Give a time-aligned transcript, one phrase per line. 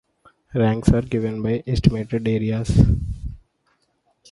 [0.55, 2.71] Ranks are given by estimated areas.